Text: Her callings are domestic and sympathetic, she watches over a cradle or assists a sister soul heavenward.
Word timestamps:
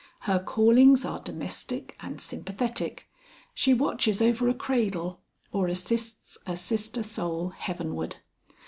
Her 0.21 0.39
callings 0.39 1.05
are 1.05 1.19
domestic 1.21 1.95
and 1.99 2.19
sympathetic, 2.19 3.07
she 3.53 3.75
watches 3.75 4.19
over 4.19 4.49
a 4.49 4.53
cradle 4.55 5.19
or 5.51 5.67
assists 5.67 6.39
a 6.47 6.55
sister 6.55 7.03
soul 7.03 7.49
heavenward. 7.49 8.15